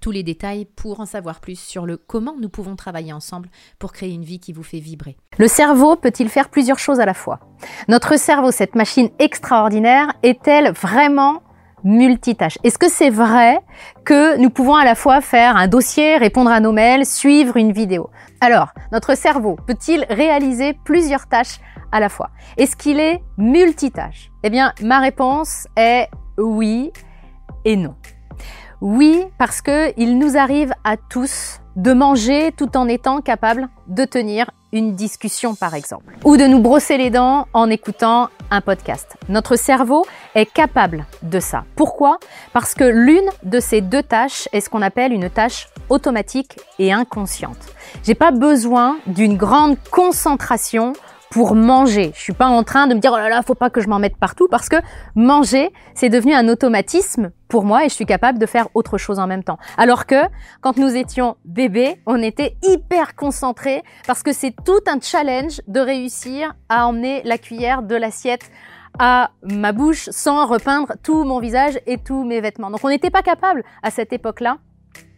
[0.00, 3.48] tous les détails pour en savoir plus sur le comment nous pouvons travailler ensemble
[3.78, 5.16] pour créer une vie qui vous fait vibrer.
[5.38, 7.40] Le cerveau peut-il faire plusieurs choses à la fois?
[7.88, 11.42] Notre cerveau, cette machine extraordinaire, est-elle vraiment
[11.84, 12.58] multitâche?
[12.64, 13.60] Est-ce que c'est vrai
[14.04, 17.72] que nous pouvons à la fois faire un dossier, répondre à nos mails, suivre une
[17.72, 18.10] vidéo?
[18.40, 21.60] Alors, notre cerveau peut-il réaliser plusieurs tâches
[21.92, 22.30] à la fois?
[22.56, 24.30] Est-ce qu'il est multitâche?
[24.42, 26.08] Eh bien, ma réponse est
[26.38, 26.92] oui
[27.64, 27.94] et non.
[28.80, 34.04] Oui, parce que il nous arrive à tous de manger tout en étant capable de
[34.04, 39.16] tenir une discussion par exemple, ou de nous brosser les dents en écoutant un podcast.
[39.28, 40.04] Notre cerveau
[40.34, 41.64] est capable de ça.
[41.76, 42.18] Pourquoi?
[42.52, 46.92] Parce que l'une de ces deux tâches est ce qu'on appelle une tâche automatique et
[46.92, 47.56] inconsciente.
[48.04, 50.92] J'ai pas besoin d'une grande concentration
[51.36, 52.12] pour manger.
[52.14, 53.88] Je suis pas en train de me dire oh là là, faut pas que je
[53.88, 54.76] m'en mette partout parce que
[55.14, 59.18] manger, c'est devenu un automatisme pour moi et je suis capable de faire autre chose
[59.18, 59.58] en même temps.
[59.76, 60.16] Alors que
[60.62, 65.78] quand nous étions bébés, on était hyper concentrés parce que c'est tout un challenge de
[65.78, 68.50] réussir à emmener la cuillère de l'assiette
[68.98, 72.70] à ma bouche sans repeindre tout mon visage et tous mes vêtements.
[72.70, 74.56] Donc on n'était pas capable à cette époque-là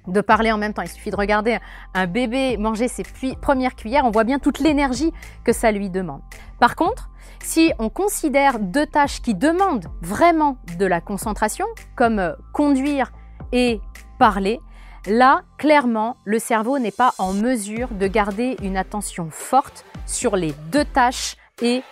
[0.09, 0.83] de parler en même temps.
[0.83, 1.59] Il suffit de regarder
[1.95, 3.05] un bébé manger ses
[3.41, 5.13] premières cuillères, on voit bien toute l'énergie
[5.45, 6.21] que ça lui demande.
[6.59, 7.11] Par contre,
[7.43, 13.13] si on considère deux tâches qui demandent vraiment de la concentration, comme euh, conduire
[13.53, 13.81] et
[14.19, 14.61] parler,
[15.07, 20.53] là, clairement, le cerveau n'est pas en mesure de garder une attention forte sur les
[20.73, 21.83] deux tâches et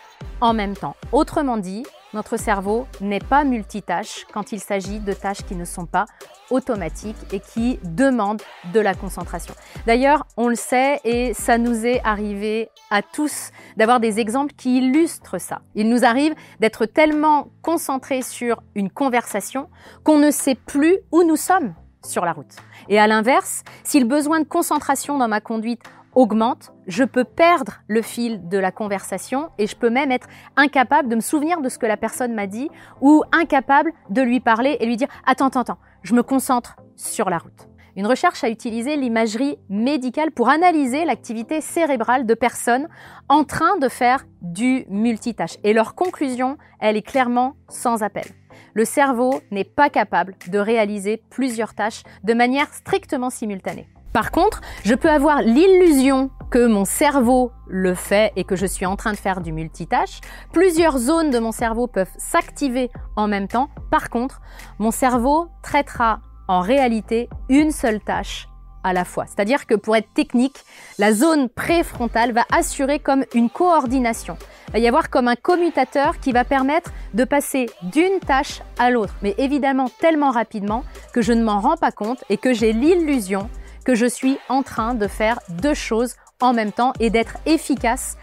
[0.41, 0.97] en même temps.
[1.13, 1.85] Autrement dit,
[2.15, 6.07] notre cerveau n'est pas multitâche quand il s'agit de tâches qui ne sont pas
[6.51, 9.55] automatiques et qui demandent de la concentration.
[9.87, 14.79] D'ailleurs, on le sait et ça nous est arrivé à tous d'avoir des exemples qui
[14.79, 15.61] illustrent ça.
[15.75, 19.69] Il nous arrive d'être tellement concentrés sur une conversation
[20.05, 21.75] qu'on ne sait plus où nous sommes
[22.07, 22.55] sur la route.
[22.89, 25.83] Et à l'inverse, si le besoin de concentration dans ma conduite
[26.17, 31.09] augmente, je peux perdre le fil de la conversation et je peux même être incapable
[31.09, 34.79] de me souvenir de ce que la personne m'a dit ou incapable de lui parler
[34.81, 37.69] et lui dire attends, attends, attends, je me concentre sur la route.
[37.97, 42.89] Une recherche a utilisé l'imagerie médicale pour analyser l'activité cérébrale de personnes
[43.29, 45.57] en train de faire du multitâche.
[45.65, 48.27] Et leur conclusion, elle est clairement sans appel.
[48.75, 53.89] Le cerveau n'est pas capable de réaliser plusieurs tâches de manière strictement simultanée.
[54.13, 58.87] Par contre, je peux avoir l'illusion que mon cerveau le fait et que je suis
[58.87, 60.21] en train de faire du multitâche.
[60.53, 63.69] Plusieurs zones de mon cerveau peuvent s'activer en même temps.
[63.91, 64.41] Par contre,
[64.79, 68.49] mon cerveau traitera en réalité une seule tâche
[68.85, 69.27] à la fois.
[69.27, 70.59] C'est-à-dire que pour être technique,
[70.99, 74.39] la zone préfrontale va assurer comme une coordination.
[74.69, 78.91] Il va y avoir comme un commutateur qui va permettre de passer d'une tâche à
[78.91, 82.73] l'autre, mais évidemment tellement rapidement que je ne m'en rends pas compte et que j'ai
[82.73, 83.51] l'illusion
[83.87, 88.19] que je suis en train de faire deux choses en même temps et d'être efficace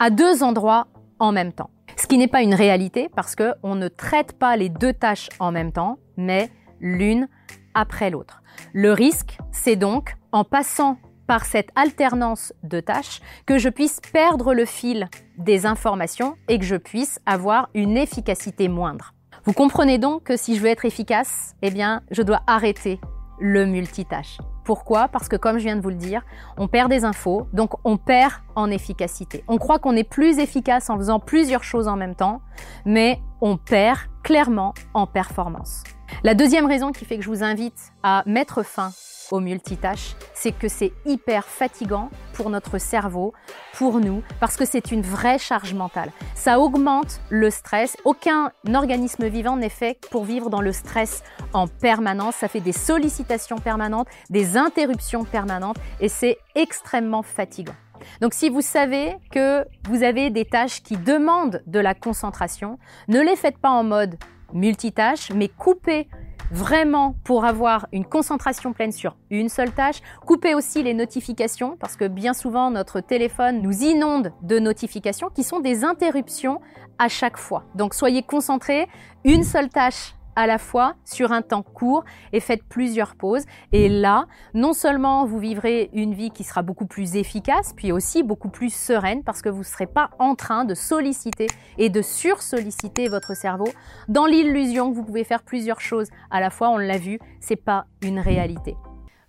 [0.00, 1.70] à deux endroits en même temps.
[1.96, 5.28] Ce qui n'est pas une réalité parce que on ne traite pas les deux tâches
[5.38, 6.50] en même temps, mais
[6.80, 7.28] l'une
[7.74, 8.42] après l'autre.
[8.72, 10.96] Le risque, c'est donc en passant
[11.26, 16.64] par cette alternance de tâches que je puisse perdre le fil des informations et que
[16.64, 19.12] je puisse avoir une efficacité moindre.
[19.44, 22.98] Vous comprenez donc que si je veux être efficace, eh bien, je dois arrêter
[23.38, 24.38] le multitâche.
[24.64, 25.08] Pourquoi?
[25.08, 26.22] Parce que comme je viens de vous le dire,
[26.56, 29.44] on perd des infos, donc on perd en efficacité.
[29.48, 32.40] On croit qu'on est plus efficace en faisant plusieurs choses en même temps,
[32.84, 35.82] mais on perd clairement en performance.
[36.22, 38.92] La deuxième raison qui fait que je vous invite à mettre fin
[39.32, 43.32] au multitâche, c'est que c'est hyper fatigant pour notre cerveau,
[43.72, 46.12] pour nous, parce que c'est une vraie charge mentale.
[46.34, 47.96] Ça augmente le stress.
[48.04, 51.24] Aucun organisme vivant n'est fait pour vivre dans le stress
[51.54, 52.36] en permanence.
[52.36, 57.74] Ça fait des sollicitations permanentes, des interruptions permanentes, et c'est extrêmement fatigant.
[58.20, 62.78] Donc si vous savez que vous avez des tâches qui demandent de la concentration,
[63.08, 64.16] ne les faites pas en mode
[64.52, 66.08] multitâche, mais coupez
[66.52, 70.00] vraiment pour avoir une concentration pleine sur une seule tâche.
[70.26, 75.44] Coupez aussi les notifications parce que bien souvent notre téléphone nous inonde de notifications qui
[75.44, 76.60] sont des interruptions
[76.98, 77.64] à chaque fois.
[77.74, 78.86] Donc soyez concentrés,
[79.24, 83.44] une seule tâche à la fois sur un temps court et faites plusieurs pauses.
[83.72, 88.22] Et là, non seulement vous vivrez une vie qui sera beaucoup plus efficace, puis aussi
[88.22, 91.46] beaucoup plus sereine parce que vous ne serez pas en train de solliciter
[91.78, 93.68] et de sursolliciter votre cerveau
[94.08, 96.70] dans l'illusion que vous pouvez faire plusieurs choses à la fois.
[96.70, 98.76] On l'a vu, c'est pas une réalité.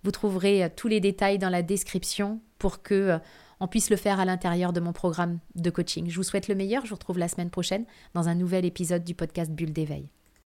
[0.02, 3.18] Vous trouverez euh, tous les détails dans la description pour que euh,
[3.60, 6.10] on puisse le faire à l'intérieur de mon programme de coaching.
[6.10, 6.84] Je vous souhaite le meilleur.
[6.84, 10.08] Je vous retrouve la semaine prochaine dans un nouvel épisode du podcast Bulle d'éveil.